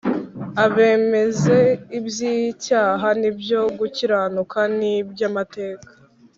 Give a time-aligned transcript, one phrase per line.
[0.65, 1.59] abemeze
[1.97, 5.89] iby'icyaha n'ibyo gukiranuka n'iby'amateka;